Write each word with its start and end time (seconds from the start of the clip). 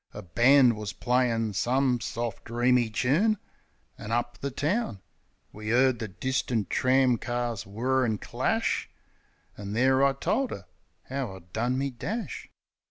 A 0.15 0.23
band 0.23 0.75
was 0.77 0.93
playin' 0.93 1.53
some 1.53 1.99
soft, 2.01 2.45
dreamy 2.45 2.89
toon; 2.89 3.37
An' 3.99 4.11
up 4.11 4.39
the 4.39 4.49
town 4.49 4.99
We 5.53 5.69
'card 5.69 5.99
the 5.99 6.07
distant 6.07 6.71
tram 6.71 7.19
cars 7.19 7.67
whir 7.67 8.03
an' 8.03 8.17
dash. 8.17 8.89
An' 9.55 9.73
there 9.73 10.03
I 10.03 10.13
told 10.13 10.53
'er 10.53 10.65
'ow 11.11 11.35
I'd 11.35 11.53
done 11.53 11.77
me 11.77 11.91
dash. 11.91 12.49